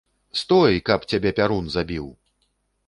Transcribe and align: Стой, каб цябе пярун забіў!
Стой, 0.39 0.79
каб 0.89 1.05
цябе 1.13 1.35
пярун 1.41 1.65
забіў! 1.77 2.13